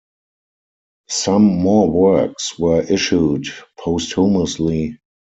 Some 1.09 1.43
more 1.43 1.87
works 1.87 2.57
were 2.57 2.81
issued 2.81 3.45
posthumously. 3.77 4.97